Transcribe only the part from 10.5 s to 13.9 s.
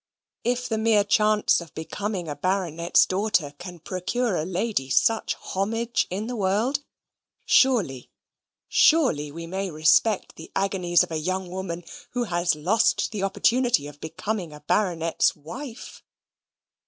agonies of a young woman who has lost the opportunity